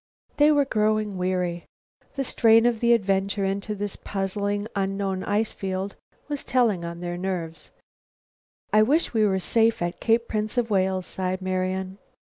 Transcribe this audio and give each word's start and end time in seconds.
They 0.37 0.51
were 0.51 0.65
growing 0.65 1.15
weary. 1.15 1.65
The 2.15 2.23
strain 2.23 2.65
of 2.65 2.79
the 2.79 2.93
adventure 2.93 3.45
into 3.45 3.75
this 3.75 3.95
puzzling, 3.95 4.67
unknown 4.75 5.23
ice 5.23 5.51
field 5.51 5.95
was 6.27 6.43
telling 6.43 6.83
on 6.83 7.01
their 7.01 7.17
nerves. 7.19 7.69
"I 8.73 8.81
wish 8.81 9.13
we 9.13 9.27
were 9.27 9.37
safe 9.37 9.79
at 9.79 9.99
Cape 9.99 10.27
Prince 10.27 10.57
of 10.57 10.71
Wales," 10.71 11.05
sighed 11.05 11.39
Marian. 11.43 11.99